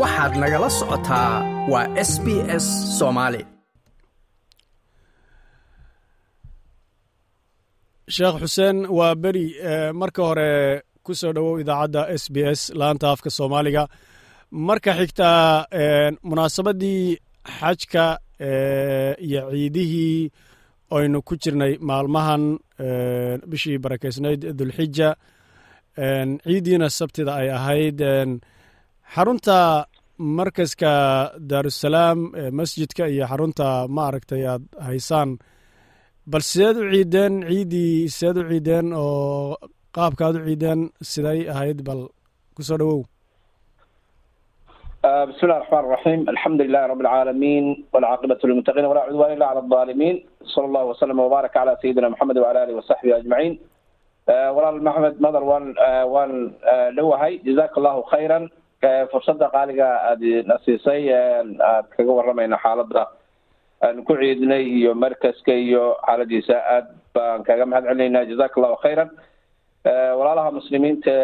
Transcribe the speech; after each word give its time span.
waxaad 0.00 0.32
nagala 0.42 0.68
socotaa 0.78 1.30
waa 1.72 1.86
s 2.10 2.12
b 2.24 2.26
s 2.64 2.66
soomaali 2.98 3.42
sheekh 8.14 8.36
xuseen 8.42 8.76
waa 8.98 9.14
beri 9.22 9.46
marka 10.00 10.20
hore 10.28 10.50
ku 11.04 11.12
soo 11.20 11.32
dhowow 11.36 11.56
idaacadda 11.62 12.00
s 12.22 12.24
b 12.34 12.36
s 12.58 12.60
laanta 12.80 13.06
afka 13.14 13.30
soomaaliga. 13.38 13.82
Marka 14.68 14.90
xigtaa 14.98 15.42
munaasabaddii 16.28 17.02
xajka 17.58 18.04
iyo 19.26 19.40
ciidihii 19.52 20.18
aynu 20.96 21.18
ku 21.28 21.34
jirnay 21.42 21.72
maalmahan 21.88 22.42
bishii 23.50 23.78
barakeysnayd 23.84 24.40
dulxija 24.58 25.08
ciiddiina 26.44 26.86
sabtida 26.98 27.32
ay 27.40 27.48
ahayd 27.58 27.98
xarunta 29.12 29.86
markaska 30.18 30.92
daarusalaam 31.50 32.18
masjidka 32.52 33.04
iyo 33.08 33.26
xarunta 33.26 33.86
ma 33.88 34.02
aragtay 34.08 34.42
aad 34.46 34.62
haysaan 34.88 35.38
bal 36.26 36.40
sideed 36.40 36.76
u 36.76 36.84
ciideen 36.92 37.34
ciiddii 37.48 38.08
sideed 38.08 38.36
u 38.42 38.48
ciideen 38.50 38.86
oo 38.94 39.56
qaabkaad 39.96 40.34
u 40.36 40.46
ciideen 40.46 40.80
siday 41.12 41.40
ahayd 41.52 41.78
bal 41.88 42.00
ku 42.54 42.62
soo 42.62 42.78
dhawow 42.80 43.02
ah, 45.06 45.24
bismi 45.28 45.48
llahi 45.48 45.60
raxmaan 45.60 45.90
raxiim 45.94 46.20
alxamdu 46.32 46.62
lilahi 46.64 46.88
rabi 46.92 47.04
alcaalamiin 47.04 47.66
walcaaqibatu 47.92 48.46
lilmutaqiin 48.48 48.90
walaa 48.90 49.08
cudwan 49.08 49.34
illa 49.34 49.46
cala 49.50 49.62
alaalimiin 49.66 50.16
sala 50.52 50.66
allahu 50.70 50.88
wasalama 50.92 51.26
wbaaraka 51.28 51.58
calaa 51.58 51.80
sayidina 51.82 52.06
ah, 52.06 52.12
maxamed 52.14 52.36
wala 52.44 52.60
alihi 52.64 52.78
wasaxbihi 52.80 53.14
ajmaciin 53.20 53.54
walaal 54.56 54.80
maxmed 54.86 55.14
madar 55.24 55.42
waan 55.50 55.64
ah, 55.88 56.04
waan 56.14 56.32
dhowahay 56.96 57.32
jazaka 57.46 57.76
allahu 57.80 58.02
khayran 58.12 58.44
fursadda 59.12 59.48
qaaliga 59.54 59.88
aad 60.10 60.22
na 60.48 60.56
siisay 60.64 61.02
aad 61.12 61.86
kaga 61.96 62.12
waramayna 62.18 62.58
xaaladda 62.64 63.02
aan 63.86 64.04
ku 64.04 64.16
ciidnay 64.20 64.62
iyo 64.78 64.94
markaska 64.94 65.52
iyo 65.52 65.96
xaaladiisa 66.06 66.56
aad 66.76 66.86
baan 67.14 67.42
kaga 67.48 67.66
mahad 67.66 67.84
celinaynaa 67.88 68.24
jazaak 68.30 68.52
allahu 68.58 68.76
khayran 68.84 69.10
walaalaha 70.18 70.50
muslimiinta 70.58 71.14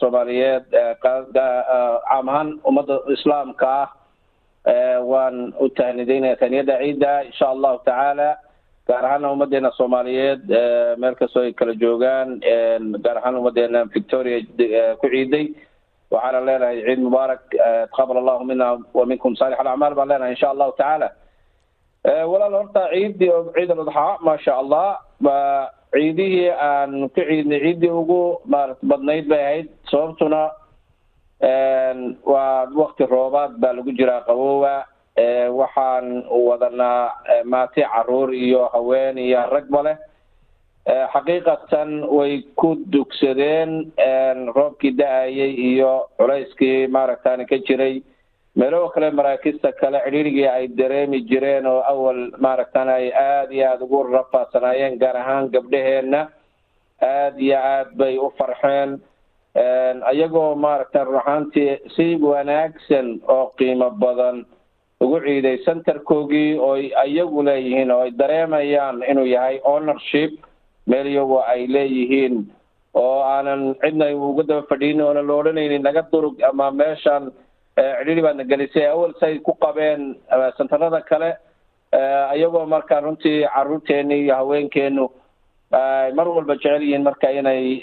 soomaaliyeed 0.00 0.64
caam 1.02 2.28
ahaan 2.28 2.48
ummadda 2.68 2.96
islaamka 3.16 3.66
ah 3.82 4.98
waan 5.12 5.36
u 5.62 5.68
tahnidaynaya 5.78 6.36
taniyada 6.42 6.78
ciidda 6.82 7.12
insha 7.30 7.46
allahu 7.54 7.78
tacaala. 7.86 8.30
Gaar 8.88 9.04
ahaana 9.06 9.30
ummadeena 9.34 9.70
soomaaliyeed 9.78 10.42
meel 11.02 11.14
kastoo 11.20 11.42
ay 11.46 11.52
kala 11.60 11.74
joogaan 11.82 12.28
gaar 13.04 13.16
ahaan 13.20 13.38
ummadeena 13.40 13.80
victoria 13.94 14.38
ku 15.00 15.06
ciiday 15.14 15.44
waxaana 16.14 16.40
leenahay 16.48 16.78
ciid 16.86 17.00
mubaarak 17.06 17.42
taqabal 17.90 18.18
allahu 18.22 18.44
mina 18.50 18.66
wa 18.98 19.04
minkum 19.10 19.32
saalix 19.40 19.58
alacmaal 19.62 19.94
baan 19.98 20.08
leenahay 20.12 20.32
insha 20.36 20.48
allahu 20.54 20.72
tacaala 20.78 21.08
walaal 22.32 22.54
horta 22.60 22.82
ciidii 22.94 23.32
ciid 23.56 23.70
aladxaa 23.76 24.12
maasha 24.26 24.52
allah 24.62 24.86
ciidihii 25.96 26.50
aan 26.68 26.92
ku 27.14 27.20
ciidnay 27.28 27.60
ciiddii 27.64 27.92
ugu 28.00 28.20
maarata 28.52 28.82
badnayd 28.90 29.26
bay 29.32 29.42
ahayd 29.48 29.66
sababtuna 29.90 30.42
waa 32.32 32.66
wakti 32.80 33.06
roobaad 33.06 33.52
baa 33.62 33.72
lagu 33.76 33.92
jiraa 33.98 34.20
qabooba 34.28 34.74
waxaan 35.58 36.06
wadanaa 36.48 37.12
maati 37.44 37.82
carruur 37.82 38.34
iyo 38.34 38.68
haween 38.72 39.18
iyo 39.18 39.40
ragba 39.50 39.82
leh 39.82 39.96
xaqiiqatan 40.86 42.06
way 42.16 42.42
ku 42.56 42.76
dugsadeen 42.92 43.92
roobkii 44.54 44.94
da'ayay 44.98 45.52
iyo 45.74 46.06
culayskii 46.18 46.86
maaragtani 46.86 47.46
ka 47.46 47.58
jiray. 47.66 48.02
Meelo 48.56 48.88
kale 48.94 49.10
maraakista 49.10 49.72
kale 49.72 50.00
cidhiirigii 50.04 50.46
ay 50.48 50.68
dareemi 50.68 51.20
jireen 51.28 51.66
oo 51.66 51.82
awal 51.84 52.30
maaragtan 52.40 52.88
ay 52.88 53.10
aada 53.12 53.52
iyo 53.52 53.66
aada 53.70 53.84
ugu 53.84 54.02
rafaasanaayeen 54.14 54.98
gaar 54.98 55.16
ahaan 55.16 55.50
gabdhaheenna 55.52 56.28
aada 57.02 57.38
iyo 57.38 57.58
aad 57.58 57.88
bay 57.96 58.16
u 58.18 58.32
farxeen. 58.38 59.00
Iyagoo 60.12 60.54
maaragtan 60.54 61.06
run 61.06 61.16
ahaantii 61.20 61.78
si 61.96 62.16
wanaagsan 62.16 63.20
oo 63.28 63.52
qiimo 63.58 63.90
badan 63.90 64.44
ugu 65.00 65.20
ciiday 65.20 65.58
centerkoogii 65.64 66.58
ooy 66.58 66.92
iyagu 67.06 67.42
leeyihiin 67.42 67.90
oo 67.90 68.00
ay 68.00 68.10
dareemayaan 68.18 69.02
inuu 69.10 69.24
yahay 69.26 69.60
ownership 69.64 70.32
meel 70.86 71.06
iyagu 71.06 71.38
ay 71.52 71.66
leeyihiin. 71.66 72.46
Oo 72.96 73.20
aanan 73.22 73.74
cidna 73.82 74.06
uga 74.16 74.42
daba 74.48 74.62
fadhiin 74.70 75.00
oonan 75.00 75.26
la 75.26 75.34
odhanaynin 75.34 75.82
naga 75.82 76.02
durug 76.12 76.40
ama 76.48 76.70
meeshan 76.70 77.28
cidhiri 77.76 78.22
baadna 78.24 78.44
gelisay 78.44 78.86
awal 78.88 79.12
say 79.20 79.38
ku 79.38 79.52
qabeen 79.60 80.16
sentarada 80.56 81.00
kale 81.10 81.36
iyagoo 82.36 82.64
marka 82.66 83.00
runtii 83.04 83.44
caruurteeni 83.54 84.24
iyo 84.24 84.34
haweenkeenu 84.34 85.04
mar 86.16 86.26
walba 86.28 86.56
jecel 86.56 86.80
yihiin 86.82 87.02
marka 87.04 87.28
inay 87.30 87.82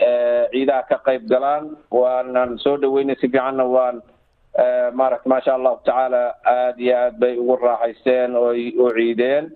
ciidaha 0.51 0.87
ka 0.89 0.97
qayb 1.05 1.29
galaan. 1.29 1.77
Waanan 1.91 2.57
soo 2.57 2.77
dhaweynay 2.81 3.15
si 3.21 3.27
fiicanna 3.29 3.65
waan 3.69 4.01
maaragta 4.97 5.29
maasha 5.29 5.53
allahu 5.53 5.77
tacaala 5.85 6.33
aada 6.45 6.81
iyo 6.81 6.95
aad 6.97 7.15
bay 7.21 7.37
ugu 7.37 7.55
raaxaysteen 7.61 8.35
ooy 8.35 8.73
u 8.77 8.89
ciideen 8.97 9.51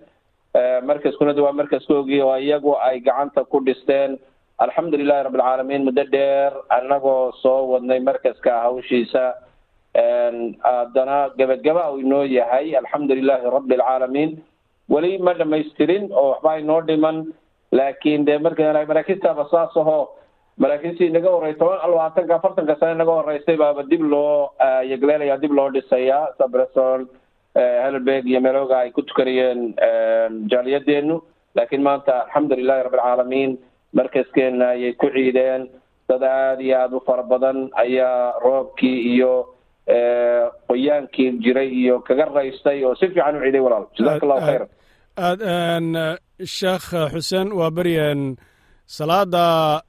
markaskuna 0.90 1.32
waa 1.42 1.52
markaskoogii 1.52 2.20
oo 2.22 2.36
iyagu 2.36 2.76
ay 2.88 3.00
gacanta 3.00 3.44
ku 3.44 3.60
dhisteen. 3.60 4.18
Alxamdu 4.58 4.96
lilahi 4.98 5.24
rabbi 5.24 5.38
alcaalamiin 5.38 5.84
muddo 5.84 6.04
dheer 6.12 6.52
annagoo 6.76 7.32
soo 7.42 7.66
wadnay 7.72 8.00
markaska 8.00 8.60
hawshiisa. 8.64 9.34
Haddana 9.94 11.30
gebagaba 11.38 11.90
uu 11.92 11.98
inoo 12.00 12.24
yahay 12.24 12.74
alxamdu 12.76 13.14
lilahi 13.14 13.50
rabbi 13.56 13.74
alcaalamiin 13.78 14.38
weli 14.88 15.18
ma 15.18 15.34
dhamaystirin 15.34 16.10
oo 16.12 16.30
waxba 16.32 16.58
inoo 16.60 16.80
dhiman. 16.82 17.26
Laakiin 17.72 18.24
dee 18.26 18.38
marka 18.38 18.72
maraakistaaba 18.90 19.44
saas 19.50 19.76
aho 19.76 19.98
maraakiistii 20.58 21.10
naga 21.12 21.30
horey 21.30 21.54
toban 21.54 21.78
labaatanka 21.90 22.34
afartanka 22.36 22.74
sane 22.80 22.94
naga 22.98 23.12
horeysay 23.18 23.56
baaba 23.56 23.82
dib 23.90 24.00
loo 24.12 24.50
yegleelaya 24.90 25.36
dib 25.42 25.52
loo 25.52 25.68
dhisayaa 25.70 26.34
sabreson 26.38 27.06
helberg 27.84 28.24
iyo 28.30 28.40
meelooga 28.40 28.76
ay 28.84 28.90
ku 28.96 29.02
tukanayeen 29.02 29.60
jaaliyadeenu 30.50 31.16
laakiin 31.56 31.82
maanta 31.82 32.12
alxamdu 32.24 32.54
lilahi 32.60 32.82
rabbi 32.86 32.98
alcaalamiin 32.98 33.52
markaskeena 33.98 34.66
ayay 34.74 34.92
ku 35.00 35.06
ciideen. 35.14 35.62
Dad 36.08 36.22
aada 36.22 36.62
iyo 36.62 36.76
aada 36.80 36.96
u 36.96 37.00
fara 37.06 37.22
badan 37.22 37.58
ayaa 37.84 38.38
roobkii 38.44 38.98
iyo 39.14 39.32
qoyaankii 40.68 41.30
jiray 41.44 41.68
iyo 41.82 42.00
kaga 42.06 42.24
raystay 42.34 42.84
oo 42.84 42.94
si 42.94 43.06
fiican 43.08 43.36
u 43.36 43.40
ciiday 43.44 43.60
walaal. 43.66 43.86
Jazaak 43.96 44.22
allahu 44.24 44.40
khayra 44.46 44.66
aad 45.26 45.40
sheekh 46.58 46.88
xuseen 47.12 47.48
waa 47.58 47.70
beryen 47.76 48.20
salaada 48.86 49.82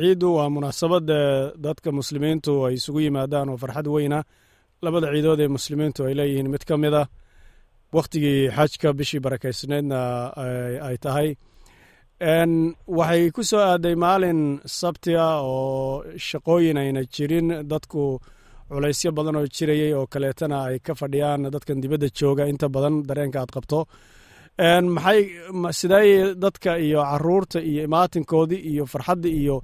ciiddu 0.00 0.28
waa 0.36 0.48
munaasabada 0.54 1.20
dadka 1.66 1.88
muslimiintu 1.98 2.52
ay 2.66 2.74
isugu 2.78 3.00
yimaadaan 3.06 3.48
oo 3.52 3.56
farxad 3.62 3.86
weyna 3.94 4.18
labada 4.84 5.08
ciidood 5.14 5.40
ee 5.44 5.48
muslimiintu 5.56 6.00
ay 6.08 6.14
leeyihiin 6.18 6.48
mid 6.54 6.64
ka 6.68 6.76
mid 6.84 6.94
a 7.00 7.02
wakhtigii 7.96 8.40
xajka 8.56 8.88
bishii 8.98 9.20
barakeysneedna 9.24 9.98
ay 10.88 10.96
tahay. 11.04 11.28
Waxay 12.98 13.30
ku 13.34 13.42
soo 13.50 13.60
aaday 13.70 13.94
maalin 14.04 14.40
sabtiga 14.80 15.26
oo 15.42 16.02
shaqooyin 16.28 16.78
ayna 16.82 17.02
jirin 17.14 17.48
dadku 17.70 18.02
culaysyo 18.70 19.10
badan 19.18 19.36
oo 19.40 19.46
jirayay 19.56 19.92
oo 19.98 20.06
kaleetana 20.12 20.56
ay 20.68 20.78
ka 20.86 20.92
fadhiyaan 21.00 21.42
dadkan 21.54 21.80
dibadda 21.82 22.08
jooga. 22.18 22.44
Inta 22.52 22.66
badan 22.68 22.94
dareenka 23.08 23.38
aad 23.40 23.52
qabto. 23.56 23.78
Maxay 24.96 25.20
sidee 25.78 26.34
dadka 26.44 26.70
iyo 26.86 27.00
carruurta 27.10 27.58
iyo 27.70 27.80
imaatinkoodii 27.88 28.62
iyo 28.72 28.84
farxadda 28.92 29.28
iyo 29.40 29.56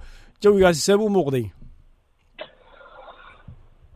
jawigaasi 0.42 0.80
seeb 0.86 1.00
u 1.00 1.08
muuqday 1.16 1.44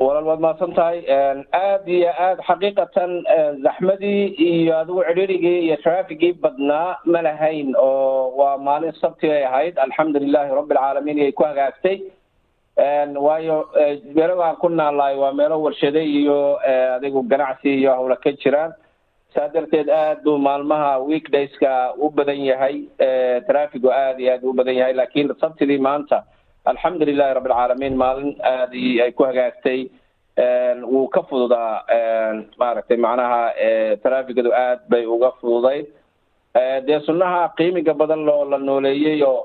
walaal 0.09 0.25
waad 0.31 0.41
mahadsan 0.45 0.73
tahay 0.79 0.99
aada 1.09 1.91
iyo 1.97 2.11
aad 2.27 2.39
xaqiiqatan 2.49 3.11
zaxmadii 3.67 4.23
iyo 4.49 4.73
adigu 4.81 5.03
cidhirigii 5.09 5.59
iyo 5.67 5.77
trafikii 5.85 6.33
badnaa 6.43 6.91
ma 7.13 7.21
lahayn 7.27 7.75
oo 7.77 8.33
waa 8.41 8.57
maalin 8.69 8.93
sabti 9.03 9.27
ay 9.37 9.45
ahayd. 9.51 9.75
Alxamdu 9.85 10.19
lilahi 10.25 10.55
rabbi 10.59 10.75
alcaalamiin 10.75 11.19
iyay 11.19 11.33
ku 11.33 11.45
hagaagtay. 11.51 11.97
Waayo 13.27 13.57
meelo 14.17 14.41
aan 14.43 14.57
ku 14.63 14.69
naalaay 14.69 15.17
waa 15.23 15.33
meelo 15.41 15.57
warshade 15.67 16.03
iyo 16.19 16.39
adigu 16.97 17.23
ganacsi 17.33 17.69
iyo 17.81 17.91
hawla 17.99 18.17
ka 18.17 18.33
jiraan. 18.43 18.73
Saa 19.35 19.49
darteed 19.55 19.89
aad 19.91 20.23
buu 20.25 20.39
maalmaha 20.39 20.99
weekdayska 21.11 21.73
u 22.01 22.09
badan 22.11 22.41
yahay 22.51 22.77
trafigu 23.49 23.91
aada 23.93 24.21
iyo 24.23 24.33
aad 24.35 24.45
u 24.45 24.53
badan 24.59 24.77
yahay 24.81 24.95
laakiin 24.95 25.35
sabtidii 25.41 25.79
maanta 25.89 26.25
alxamdu 26.71 27.05
lilahi 27.05 27.35
rabbi 27.37 27.51
alcaalamiin 27.53 27.97
maalin 28.03 28.31
aadii 28.53 29.01
ay 29.05 29.13
ku 29.13 29.25
hagaagtay 29.29 29.81
wuu 30.93 31.09
ka 31.15 31.23
fududaa 31.29 31.85
maaragtay 32.61 32.97
macnaha 32.97 33.41
trafikadu 34.03 34.51
aad 34.55 34.81
bay 34.91 35.05
uga 35.07 35.31
fududayd. 35.41 35.87
Dee 36.87 37.01
sunnaha 37.07 37.41
qiimiga 37.59 37.95
badan 37.95 38.25
loo 38.29 38.45
la 38.51 38.59
nooleeyey 38.59 39.23
oo 39.23 39.41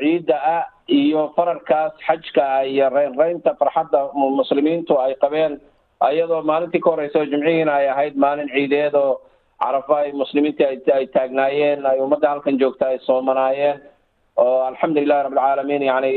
ciidda 0.00 0.36
ah 0.56 0.64
iyo 0.88 1.32
fararkaas 1.36 1.92
xajka 2.06 2.64
iyo 2.72 2.88
reynreynta 2.96 3.54
farxadda 3.60 4.00
muslimiintu 4.14 4.98
ay 5.04 5.14
qabeen 5.22 5.60
iyadoo 6.10 6.42
maalintii 6.50 6.80
ka 6.84 6.90
horeysa 6.90 7.24
jimcihiina 7.32 7.72
ay 7.80 7.86
ahayd 7.88 8.14
maalin 8.24 8.48
ciideed 8.54 8.94
oo 8.94 9.20
carafa 9.62 9.96
ay 10.04 10.12
muslimiinta 10.12 10.64
ay 10.98 11.06
taagnaayeen 11.16 11.86
ay 11.86 11.98
ummadda 12.04 12.28
halkan 12.32 12.58
joogta 12.60 12.86
ay 12.92 12.98
soomanaayeen 13.06 13.80
oo 14.36 14.60
alxamdulilahi 14.68 15.22
rabbilcaalamiin 15.26 15.82
yani 15.90 16.10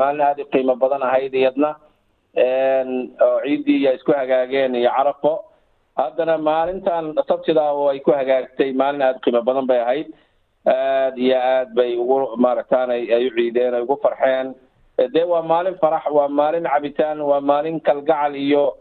maalin 0.00 0.20
aada 0.28 0.42
u 0.42 0.50
qiimo 0.54 0.74
badan 0.82 1.02
ahayd 1.02 1.34
iyadna 1.34 1.70
oo 2.36 3.40
ciiddii 3.44 3.86
ay 3.88 3.96
isku 3.96 4.12
hagaageen 4.12 4.74
iyo 4.74 4.90
carafo. 4.96 5.44
Haddana 5.96 6.38
maalintan 6.38 7.14
sabtida 7.28 7.72
oo 7.72 7.88
ay 7.88 8.00
ku 8.00 8.10
hagaagtay 8.12 8.72
maalin 8.72 9.02
aada 9.02 9.18
qiimo 9.24 9.42
badan 9.42 9.66
bay 9.66 9.80
ahayd. 9.80 10.08
Aad 10.66 11.18
iyo 11.18 11.36
aad 11.38 11.74
bay 11.74 11.96
ugu 11.96 12.36
maaragtaanay 12.36 13.08
ay 13.14 13.26
u 13.26 13.30
ciideen 13.36 13.74
ay 13.74 13.82
ugu 13.82 13.96
farxeen. 14.02 14.54
Dee 15.14 15.24
waa 15.24 15.42
maalin 15.42 15.78
farax 15.80 16.06
waa 16.10 16.28
maalin 16.28 16.64
cabitaan 16.66 17.20
waa 17.20 17.40
maalin 17.40 17.80
kalgacal 17.80 18.34
iyo 18.34 18.76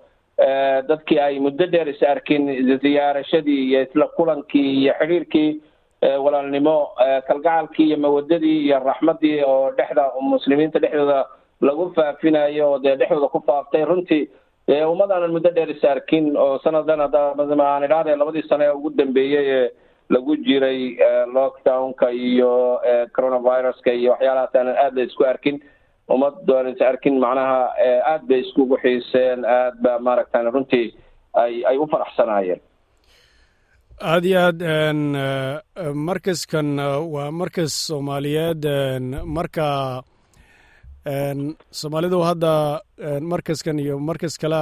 dadkii 0.90 1.20
ay 1.20 1.40
muddo 1.40 1.66
dheer 1.66 1.88
is 1.90 2.02
arkin 2.04 2.46
ziyaarashadii 2.82 3.70
iyo 3.70 3.82
isla 3.82 4.08
kulankii 4.18 4.82
iyo 4.84 4.94
xidhiirkii 5.00 5.62
walaalnimo 6.24 6.94
kalgacalkii 7.28 7.88
iyo 7.90 7.98
mawadadii 7.98 8.66
iyo 8.66 8.80
raxmadii 8.80 9.42
oo 9.46 9.72
dhexda 9.78 10.12
muslimiinta 10.22 10.80
dhexdooda 10.80 11.26
lagu 11.62 11.86
faafinayo 11.96 12.66
oo 12.72 12.80
dee 12.80 12.96
dhexdooda 13.00 13.28
ku 13.34 13.40
faaftay. 13.48 13.86
Runtii 13.86 14.24
dee 14.68 14.84
ummadaanan 14.86 15.32
muddo 15.36 15.50
dheer 15.56 15.70
is 15.70 15.84
arkin 15.84 16.38
oo 16.38 16.60
sanadan 16.64 17.02
aan 17.02 17.84
idhahdee 17.88 18.16
labadii 18.16 18.48
sane 18.50 18.66
ee 18.66 18.72
ugu 18.78 18.90
dambeeyey 18.98 19.48
ee 19.58 19.70
lagu 20.10 20.36
jiray 20.46 20.82
lockdownka 21.34 22.08
iyo 22.12 22.80
coronaviruska 23.16 23.92
iyo 23.94 24.12
waxyaalahaas 24.12 24.56
aanan 24.56 24.78
aada 24.84 24.96
la 25.02 25.04
isku 25.08 25.24
arkin. 25.26 25.58
Ummad 26.14 26.36
doon 26.48 26.68
is 26.72 26.82
arkin 26.82 27.16
macnaha 27.20 27.60
aada 28.12 28.24
bay 28.30 28.40
iskugu 28.44 28.78
xiiseen 28.84 29.46
aad 29.46 29.76
ba 29.84 30.00
maaragtan 30.00 30.48
runtii 30.56 30.88
ay 31.44 31.54
ay 31.70 31.78
u 31.78 31.88
faraxsanaayeen 31.94 32.62
aada 34.12 34.28
iyo 34.30 34.40
aad 34.48 34.60
markaskan 36.08 36.70
waa 37.14 37.32
markas 37.32 37.74
soomaaliyeed 37.88 38.64
marka 39.26 39.68
soomaalidu 41.80 42.20
hadda 42.30 42.54
markaskan 43.32 43.80
iyo 43.80 43.96
markas 44.00 44.36
kale 44.42 44.62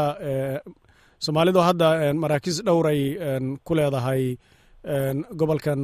soomaalidu 1.25 1.59
hadda 1.68 2.13
maraakiis 2.13 2.57
dhowray 2.68 3.01
ku 3.65 3.74
leedahay 3.75 4.38
gobolkan 5.39 5.81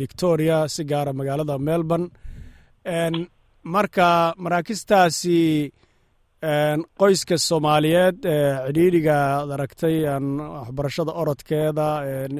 victoria 0.00 0.68
si 0.68 0.84
gaara 0.84 1.12
magaalada 1.12 1.58
melbourne. 1.58 2.08
Marka 3.74 4.34
maraakistaasi 4.44 5.38
qoyska 7.00 7.36
soomaaliyeed 7.48 8.18
cidhiidhiga 8.66 9.16
ad 9.42 9.50
aragtay 9.56 9.96
waxbarashada 10.04 11.12
orodkeeda 11.22 11.86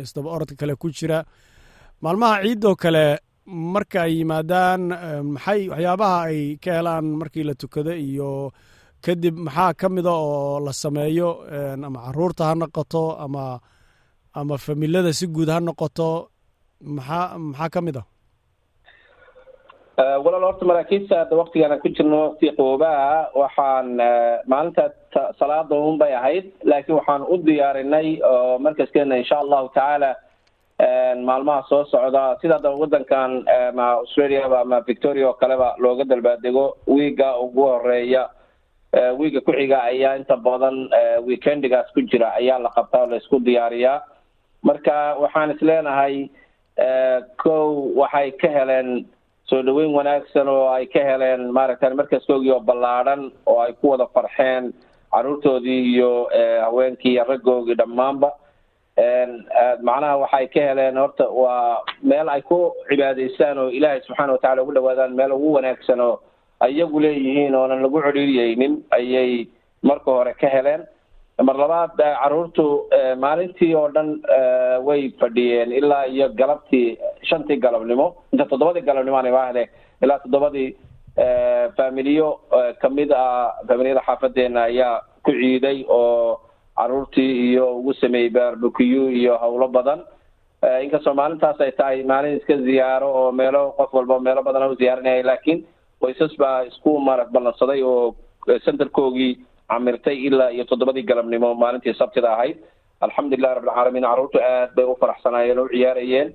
isdaba 0.04 0.28
orodka 0.36 0.56
kale 0.60 0.74
ku 0.76 0.88
jira. 0.90 1.24
Maalmaha 2.04 2.42
ciidoo 2.44 2.76
kale 2.76 3.04
marka 3.74 3.98
ay 4.06 4.12
yimaadaan 4.18 4.82
maxay 5.34 5.60
waxyaabaha 5.72 6.18
ay 6.30 6.38
ka 6.64 6.70
helaan 6.78 7.06
markii 7.20 7.44
la 7.48 7.54
tukado 7.62 7.92
iyo 8.08 8.30
kadib 9.04 9.34
maxaa 9.46 9.72
ka 9.80 9.86
mida 9.94 10.12
oo 10.12 10.60
la 10.66 10.72
sameeyo 10.82 11.28
ama 11.86 11.98
carruurta 12.06 12.42
ha 12.48 12.54
noqoto 12.60 13.02
ama 13.24 13.44
ama 14.40 14.54
familada 14.66 15.12
si 15.18 15.26
guud 15.34 15.48
ha 15.54 15.58
noqoto 15.68 16.08
maxaa 16.96 17.26
maxaa 17.48 17.70
ka 17.74 17.80
mid 17.86 17.96
a 18.00 18.04
walaal 20.24 20.44
horta 20.48 20.64
maraakiista 20.70 21.14
hadda 21.20 21.36
waktigaan 21.42 21.72
aan 21.74 21.80
ku 21.84 21.88
jirno 21.96 22.16
wakti 22.26 22.46
qaboobaha 22.56 23.08
waxaan 23.42 23.86
maalinta 24.52 24.84
salaada 25.38 25.74
un 25.88 25.98
bay 26.02 26.12
ahayd 26.20 26.46
laakiin 26.70 26.96
waxaan 26.98 27.22
u 27.32 27.36
diyaarinay 27.46 28.08
oo 28.32 28.58
markaskeena 28.64 29.16
insha 29.22 29.36
allahu 29.44 29.68
tacaala 29.74 30.10
maalmaha 31.28 31.62
soo 31.68 31.84
socda 31.92 32.36
sida 32.40 32.54
hadda 32.56 32.70
wadankan 32.82 33.44
ama 33.68 33.86
australia 34.00 34.44
ama 34.46 34.80
victoria 34.80 35.28
oo 35.28 35.34
kaleba 35.42 35.74
looga 35.78 36.04
dalbaadego 36.04 36.76
wiiga 36.86 37.36
ugu 37.38 37.62
horreeya 37.70 38.22
wiiga 39.18 39.40
ku-xiga 39.40 39.82
ayaa 39.90 40.16
inta 40.20 40.36
badan 40.36 40.88
weekendigaas 41.26 41.92
ku 41.94 42.00
jira 42.10 42.32
ayaa 42.40 42.58
la 42.58 42.70
qabtaa 42.76 43.02
oo 43.04 43.10
la 43.12 43.16
isku 43.16 43.38
diyaariyaa. 43.40 44.00
Marka 44.62 44.96
waxaan 45.22 45.50
is 45.54 45.62
leenahay 45.62 46.28
kow 47.42 47.92
waxay 48.00 48.30
ka 48.40 48.48
heleen 48.48 49.06
soo 49.50 49.62
dhaweyn 49.62 49.92
wanaagsan 49.94 50.48
oo 50.48 50.68
ay 50.72 50.86
ka 50.86 51.00
heleen 51.00 51.52
maaragta 51.52 51.90
markaskoogii 51.94 52.52
oo 52.56 52.60
ballaadhan 52.60 53.30
oo 53.46 53.60
ay 53.60 53.72
ku 53.80 53.90
wada 53.92 54.06
farxeen 54.14 54.72
caruurtoodii 55.12 55.80
iyo 55.94 56.28
haweenkii 56.64 57.12
iyo 57.14 57.24
raggoogii 57.28 57.74
dhammaanba 57.78 58.30
macnaha 58.98 60.16
waxay 60.22 60.46
ka 60.54 60.60
heleen 60.60 60.96
horta 60.96 61.28
waa 61.30 61.82
meel 62.02 62.28
ay 62.28 62.42
ku 62.42 62.72
cibaadaystaan 62.88 63.58
oo 63.58 63.68
ilaahay 63.70 64.00
subxaana 64.06 64.32
watacala 64.32 64.62
ugu 64.62 64.72
dhawaadaan 64.74 65.14
meel 65.14 65.32
ugu 65.32 65.52
wanaagsan 65.56 66.00
oo 66.00 66.20
iyagu 66.68 67.00
leeyihiin 67.00 67.54
oonan 67.54 67.82
lagu 67.82 68.02
cedhiiriyeynin 68.02 68.82
ayay 68.90 69.46
marka 69.82 70.10
hore 70.10 70.34
ka 70.34 70.48
heleen. 70.48 70.82
Mar 71.40 71.56
labaad 71.56 71.96
caruurtu 71.96 72.84
maalintii 73.18 73.74
oo 73.74 73.88
dhan 73.88 74.20
way 74.84 75.10
fadhiyeen 75.20 75.72
ilaa 75.72 76.04
iyo 76.06 76.28
galabtii 76.28 76.98
shantii 77.28 77.56
galabnimo 77.56 78.14
inta 78.32 78.44
toddobadii 78.44 78.82
galabnimo 78.84 79.16
aan 79.16 79.26
imaahde 79.32 79.70
ilaa 80.02 80.18
toddobadii 80.18 80.76
familiyo 81.76 82.40
ka 82.82 82.88
mid 82.88 83.12
ah 83.12 83.54
familiyada 83.68 84.02
xaafadeena 84.06 84.62
ayaa 84.68 85.00
ku 85.24 85.30
ciiday 85.32 85.84
oo 85.88 86.40
caruurtii 86.80 87.32
iyo 87.52 87.66
ugu 87.78 87.92
sameeyey 88.00 88.30
barbecuyu 88.30 89.10
iyo 89.20 89.36
howlo 89.42 89.68
badan. 89.68 90.00
Inkastoo 90.84 91.14
maalintaas 91.14 91.60
ay 91.60 91.72
tahay 91.72 92.02
maalin 92.04 92.36
iska 92.40 92.56
ziyaaro 92.66 93.08
oo 93.20 93.32
meelo 93.32 93.62
qof 93.78 93.92
walba 93.94 94.20
meelo 94.20 94.42
badan 94.42 94.70
u 94.72 94.74
ziyaarinaya 94.80 95.22
laakiin 95.28 95.60
qoysas 96.00 96.32
baa 96.40 96.62
isku 96.70 96.98
marag 97.08 97.28
ballansaday 97.32 97.80
oo 97.82 98.14
centerkoogii 98.64 99.32
camirtay 99.70 100.16
ilaa 100.28 100.50
iyo 100.50 100.64
toddobadii 100.64 101.02
galabnimo 101.10 101.54
maalintii 101.54 101.94
sabtida 102.00 102.32
ahayd. 102.34 102.56
Alxamdulilahi 103.00 103.54
rabbilcaalamiin 103.56 104.04
carruurtu 104.08 104.38
aad 104.52 104.70
bay 104.76 104.84
u 104.84 104.96
faraxsanaayeen 105.00 105.58
oo 105.58 105.64
u 105.64 105.68
ciyaarayeen. 105.74 106.28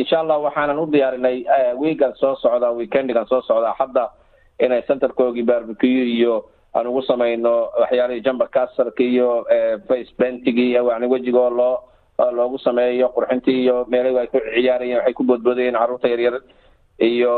Insha 0.00 0.20
allah 0.20 0.38
waxaanan 0.42 0.78
u 0.78 0.86
diyaarinay 0.92 1.44
wiigan 1.80 2.14
soo 2.20 2.34
socda 2.42 2.70
weekendigan 2.78 3.26
soo 3.30 3.40
socda 3.42 3.74
hadda 3.78 4.10
inay 4.64 4.82
centerkoogii 4.88 5.42
barbecuyu 5.46 6.04
iyo 6.16 6.34
aan 6.74 6.86
ugu 6.86 7.02
samayno 7.02 7.70
waxyaalihii 7.80 8.24
jumber 8.26 8.48
casarka 8.48 9.02
iyo 9.02 9.44
face 9.88 10.12
bentigi 10.18 10.72
yani 10.72 11.06
wejigoo 11.06 11.50
loo 11.50 11.76
loogu 12.32 12.58
sameeyo 12.58 13.08
qurxintii 13.16 13.62
iyo 13.62 13.86
meelahi 13.88 14.18
ay 14.18 14.26
ku 14.26 14.38
ciyaarayeen 14.54 14.98
waxay 14.98 15.14
ku 15.14 15.22
boodboodayeen 15.24 15.74
carruurta 15.78 16.08
yaryar 16.08 16.40
iyo 16.98 17.34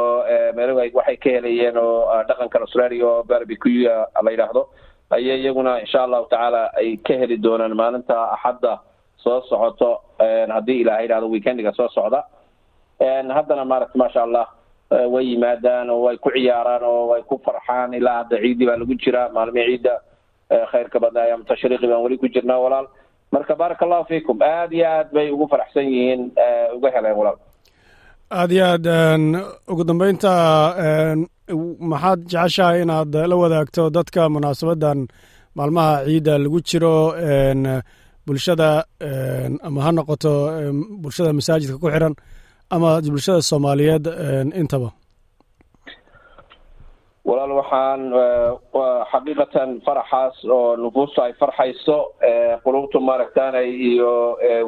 meelahi 0.56 0.90
waxay 0.94 1.16
ka 1.16 1.30
helayeen 1.36 1.76
oo 1.78 2.22
dhaqankan 2.28 2.62
australia 2.62 3.06
oo 3.06 3.22
barbecuy 3.22 3.84
la 4.24 4.30
yidhaahdo. 4.30 4.62
Ayay 5.10 5.40
iyaguna 5.42 5.80
insha 5.80 6.02
allahu 6.06 6.26
tacaala 6.30 6.70
ay 6.78 6.96
ka 7.06 7.14
heli 7.18 7.36
doonaan 7.42 7.74
maalinta 7.76 8.16
axadda 8.34 8.78
soo 9.16 9.40
socoto 9.48 10.00
haddii 10.54 10.80
ilahay 10.80 11.02
yidhahdo 11.04 11.26
weekendiga 11.30 11.72
soo 11.72 11.88
socda. 11.88 12.24
Haddana 13.36 13.64
maaragta 13.64 13.98
maasha 13.98 14.22
allah 14.22 14.46
way 15.12 15.24
yimaadaan 15.30 15.90
oo 15.94 16.00
way 16.06 16.16
ku 16.24 16.28
ciyaaraan 16.34 16.82
oo 16.90 17.02
way 17.10 17.22
ku 17.28 17.34
farxaan 17.44 17.94
ilaa 17.98 18.16
hadda 18.22 18.36
ciidii 18.42 18.66
baa 18.68 18.78
lagu 18.82 18.94
jiraa. 19.02 19.28
Maalmii 19.36 19.66
ciidda 19.70 19.94
khayrka 20.72 20.98
badna 21.02 21.20
ayaam 21.26 21.42
tashriiqi 21.48 21.86
baan 21.90 22.02
weli 22.04 22.18
ku 22.22 22.26
jirnaa 22.34 22.58
walaal. 22.64 22.86
Marka 23.32 23.54
baaraka 23.60 23.84
allahu 23.86 24.04
fiikum. 24.10 24.36
Aada 24.42 24.74
iyo 24.76 24.86
aad 24.96 25.08
bay 25.14 25.26
ugu 25.34 25.46
faraxsan 25.52 25.86
yihiin 25.92 26.22
uga 26.76 26.88
heleen 26.94 27.16
walaal. 27.20 27.38
Aada 28.38 28.52
iyo 28.56 28.64
aad 28.74 28.86
ugu 29.72 29.82
dambeynta 29.88 30.32
maxaad 31.90 32.20
jeceshahay 32.32 32.82
inaad 32.82 33.14
la 33.30 33.36
wadaagto 33.42 33.82
dadka 33.96 34.22
munaasabaddan 34.34 34.98
maalmaha 35.58 35.94
ciidda 36.06 36.34
lagu 36.44 36.58
jiro 36.68 36.94
bulshada 38.26 38.70
ama 39.66 39.80
ha 39.84 39.90
noqoto 39.96 40.32
bulshada 41.02 41.30
masaajidka 41.38 41.78
ku 41.82 41.88
xiran 41.94 42.14
ama 42.70 43.00
bulshada 43.02 43.42
soomaaliyeed 43.50 44.06
intaba? 44.62 44.90
Walaal 47.28 47.52
waxaan 47.60 48.02
xaqiiqatan 49.12 49.70
faraxaas 49.86 50.36
oo 50.56 50.76
nufuusta 50.82 51.20
ay 51.28 51.32
farxayso 51.40 51.96
qulubtu 52.64 52.98
maaragtaanay 53.08 53.68
iyo 53.90 54.12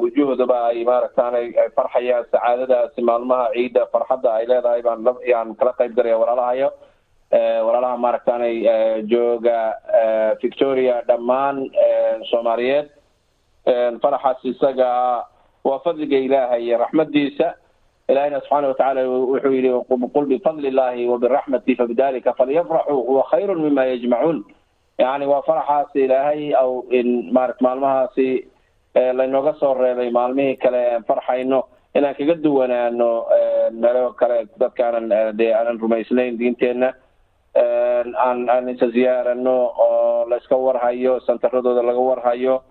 wujuhdaba 0.02 0.58
ay 0.70 0.84
maaragtaanay 0.84 1.46
ay 1.62 1.68
farxayaan 1.76 2.24
sacaadadaasi 2.32 3.00
maalmaha 3.08 3.46
ciidda 3.54 3.82
farxadda 3.92 4.30
ay 4.38 4.44
leedahay 4.50 4.82
baan 4.86 5.00
yaan 5.32 5.54
kala 5.58 5.72
qayb 5.78 5.92
galaya 5.96 6.18
walaalahayo. 6.22 6.68
Walaalaha 7.66 7.96
maaragtaanay 8.04 8.54
jooga 9.12 9.58
victoria 10.42 10.96
dhammaan 11.08 11.56
soomaaliyeed. 12.30 12.86
Faraxaas 14.02 14.44
isaga 14.44 14.90
waa 15.64 15.80
fadliga 15.84 16.18
ilaahay 16.26 16.68
raxmadiisa 16.84 17.48
ilahina 18.08 18.40
subxaana 18.40 18.68
watacaala 18.68 19.02
wuxuu 19.08 19.52
yihi 19.52 19.70
qul 20.14 20.26
bifadli 20.26 20.68
illahi 20.68 21.08
wabiraxmati 21.08 21.76
fabidalika 21.76 22.32
falyafraxuu 22.38 23.02
huwa 23.08 23.22
khayru 23.30 23.54
mima 23.60 23.84
yajmacuun 23.90 24.44
yani 24.98 25.26
waa 25.26 25.42
faraxaasi 25.42 26.04
ilaahay 26.04 26.54
aw 26.62 26.70
marat 27.32 27.60
maalmahaasi 27.60 28.28
laynooga 29.18 29.54
soo 29.60 29.74
reebay 29.74 30.10
maalmihii 30.10 30.56
kale 30.56 30.82
farxayno 31.08 31.60
inaan 31.94 32.14
kaga 32.18 32.34
duwanaano 32.34 33.08
meelo 33.82 34.12
kale 34.20 34.46
dadkaanan 34.60 35.08
dee 35.38 35.52
aanan 35.54 35.78
rumaysnayn 35.80 36.38
diinteenna 36.38 36.92
aan 38.26 38.48
aan 38.48 38.68
isa 38.68 38.88
ziyaarano 38.94 39.54
oo 39.86 40.26
layska 40.30 40.56
warhayo 40.56 41.20
santaradooda 41.20 41.82
laga 41.82 41.98
warhayo 42.10 42.62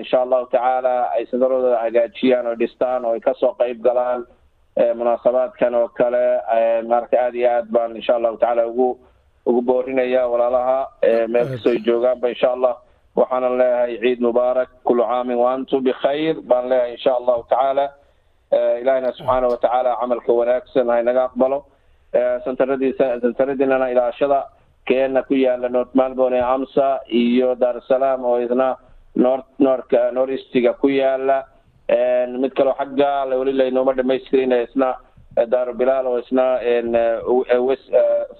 insha 0.00 0.18
allahu 0.24 0.46
tacaala 0.52 0.94
ay 1.16 1.26
santaradooda 1.30 1.78
hagaajiyaan 1.84 2.46
oo 2.50 2.56
dhistaan 2.62 3.04
oo 3.04 3.12
ay 3.16 3.20
ka 3.20 3.34
soo 3.40 3.52
qayb 3.60 3.78
galaan 3.86 4.26
munaasabaadkan 4.98 5.74
oo 5.74 5.88
kale 5.98 6.24
maarata 6.88 7.16
aada 7.24 7.36
iyo 7.38 7.50
aad 7.56 7.66
baan 7.74 7.96
insha 7.96 8.14
allahu 8.18 8.36
tacaala 8.42 8.66
ugu 8.66 8.88
ugu 9.46 9.60
boorinaya 9.62 10.22
walaalaha 10.32 10.78
meel 11.32 11.46
kastoo 11.52 11.74
joogaanba 11.86 12.28
insha 12.34 12.50
allah 12.56 12.74
waxaanan 13.16 13.58
leeyahay 13.60 13.94
ciid 14.02 14.20
mubaarak 14.26 14.70
kulu 14.88 15.02
caamin 15.10 15.38
waantum 15.44 15.84
bikhayr 15.88 16.36
baan 16.50 16.68
leeyahay 16.72 16.92
insha 16.96 17.12
allahu 17.20 17.42
tacaala 17.52 17.86
ilahina 18.82 19.12
subxaana 19.18 19.46
watacaala 19.52 19.90
camalka 20.00 20.32
wanaagsan 20.40 20.88
haynaga 20.94 21.22
aqbalo. 21.28 21.58
Santaradiinana 22.44 23.90
ilaashada 23.92 24.38
keena 24.86 25.22
ku 25.22 25.34
yaalla 25.34 25.68
north 25.68 25.94
malbone 25.94 26.40
amsa 26.40 27.00
iyo 27.08 27.54
dar 27.54 27.76
es 27.78 27.86
salaam 27.88 28.24
oo 28.24 28.38
isna 28.40 28.76
north 29.16 29.46
norka 29.58 30.10
northeastiga 30.12 30.74
ku 30.80 30.88
yaalla. 30.88 31.44
Mid 32.42 32.52
kaloo 32.54 32.74
xagga 32.78 33.26
weli 33.40 33.52
laynooma 33.52 33.92
dhamaystirin 33.96 34.52
isna 34.52 34.94
daaro 35.52 35.74
bilaal 35.74 36.06
oo 36.06 36.18
isna 36.18 36.44
west 37.68 37.88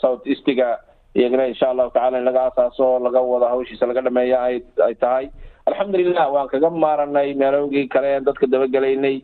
south 0.00 0.26
eastiga 0.26 0.79
iyagana 1.17 1.47
insha 1.52 1.69
allahu 1.71 1.91
tacala 1.93 2.19
in 2.19 2.25
laga 2.25 2.43
asaaso 2.50 2.99
laga 3.07 3.21
wado 3.21 3.47
hawshiisa 3.52 3.87
laga 3.87 4.00
dhameeya 4.02 4.38
ay 4.43 4.62
ay 4.87 4.95
tahay. 4.95 5.26
Alxamdulilah 5.69 6.26
waan 6.33 6.49
kaga 6.49 6.71
maaranay 6.71 7.35
meelowgii 7.35 7.88
kale 7.88 8.17
en 8.17 8.25
dadka 8.25 8.47
dabagelaynay 8.47 9.23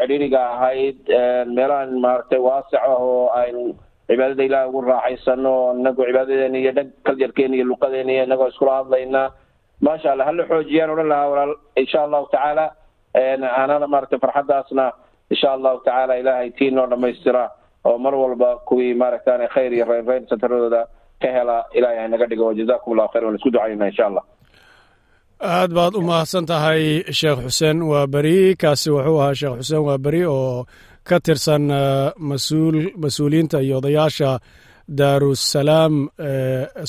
cidhiriga 0.00 0.40
ahayd 0.54 0.98
meelahan 1.56 1.94
maaragtay 2.04 2.38
waasic 2.38 2.80
ah 2.82 2.96
oo 2.98 3.30
aynu 3.42 3.74
cibaadada 4.08 4.42
ilaah 4.44 4.68
ugu 4.68 4.80
raaxaysano 4.90 5.54
inagu 5.80 6.04
cibaadadeena 6.08 6.58
iyo 6.58 6.72
dhag 6.78 6.88
kaljarkeena 7.06 7.54
iyo 7.56 7.64
luqadeena 7.70 8.12
iyo 8.12 8.24
inagoo 8.28 8.48
iskula 8.52 8.72
hadlayna 8.82 9.22
maasha 9.86 10.08
allah 10.12 10.26
hala 10.30 10.44
xoojiyaan 10.50 10.90
odhan 10.94 11.08
lahaa 11.12 11.28
walaal 11.32 11.54
insha 11.82 11.98
allahu 12.06 12.26
tacaala 12.34 12.64
anana 13.62 13.86
maaragtay 13.92 14.18
farxaddaasna 14.24 14.84
insha 15.32 15.48
allahu 15.56 15.78
tacaala 15.86 16.14
ilaahay 16.22 16.48
tii 16.58 16.70
noo 16.76 16.86
dhamaystira 16.92 17.44
oo 17.88 17.96
mar 18.04 18.14
walba 18.22 18.48
kuwii 18.68 18.94
maaragtaan 19.02 19.42
khayr 19.54 19.72
iyo 19.76 19.84
reynreyn 19.92 20.24
santaradooda 20.30 20.80
ka 21.22 21.28
hela 21.36 21.56
ilahay 21.78 21.98
hanaga 22.04 22.26
dhigo. 22.30 22.46
Jazakum 22.58 22.90
allahu 22.92 23.10
khayr 23.12 23.24
waan 23.26 23.36
isku 23.38 23.50
ducaynaa 23.54 23.88
insha 23.92 24.04
allah. 24.10 24.24
Aad 25.54 25.70
baad 25.78 25.94
u 25.98 26.02
mahadsan 26.10 26.44
tahay 26.50 26.82
sheekh 27.20 27.40
xuseen 27.46 27.78
waa 27.90 28.06
beri 28.14 28.38
kaasi 28.62 28.88
wuxuu 28.94 29.18
ahaa 29.22 29.34
sheekh 29.40 29.54
xuseen 29.60 29.82
waa 29.88 29.98
beri 30.04 30.22
oo 30.36 30.64
ka 31.08 31.16
tirsan 31.26 31.64
masuul 32.30 32.78
mas'uuliyiinta 33.02 33.58
iyo 33.66 33.76
odayaasha 33.82 34.30
daarusalaam 34.98 35.94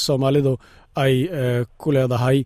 soomaalidu 0.06 0.54
ay 1.04 1.16
ku 1.82 1.88
leedahay 1.96 2.38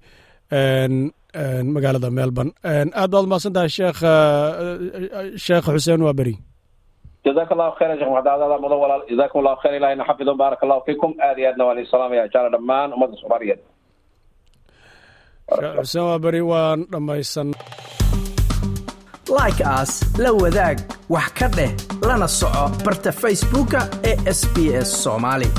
magaalada 1.76 2.10
melbourne. 2.20 2.52
Aad 3.00 3.10
baad 3.14 3.24
umahadsan 3.28 3.54
tahay 3.56 3.70
sheekh 3.78 4.00
sheekh 5.46 5.66
xuseen 5.76 6.02
waa 6.08 6.14
beri 6.20 6.36
jazaka 7.26 7.52
allahu 7.56 7.74
khayran 7.80 7.98
shekh 8.00 8.10
maxamed 8.16 8.30
aadaada 8.34 8.58
mudan 8.64 8.80
walaal 8.84 9.04
jazakum 9.12 9.38
allahu 9.42 9.58
khayr 9.64 9.74
ilahina 9.80 10.04
xafido 10.10 10.32
baarak 10.42 10.62
allahu 10.66 10.82
fiikum. 10.88 11.12
Aad 11.28 11.38
iyo 11.40 11.48
aadna 11.52 11.64
waan 11.68 11.78
idin 11.80 11.92
salaamaya 11.94 12.24
jaala 12.34 12.50
dhammaan 12.56 12.90
ummadda 12.96 13.16
soomaaliyeed. 13.22 13.60
Sheekh 15.60 15.76
xuseen 15.82 16.06
waa 16.10 16.20
beri 16.26 16.42
waan 16.52 16.80
dhammaysan 16.94 17.50
like 19.40 19.62
as 19.80 19.92
la 20.24 20.32
wadaag 20.42 20.78
wax 21.14 21.28
ka 21.40 21.48
dheh 21.58 21.72
lana 22.08 22.28
soco 22.40 22.64
barta 22.86 23.12
facebooka 23.22 23.80
ee 24.10 24.16
sb 24.40 24.56
s 24.88 24.90
soomaali 25.04 25.50